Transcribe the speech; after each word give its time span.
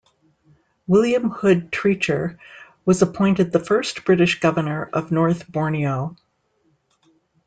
William 0.87 1.29
Hood 1.29 1.71
Treacher 1.71 2.39
was 2.85 3.03
appointed 3.03 3.51
the 3.51 3.59
first 3.59 4.03
British 4.03 4.39
Governor 4.39 4.89
of 4.91 5.11
North 5.11 5.47
Borneo. 5.47 6.15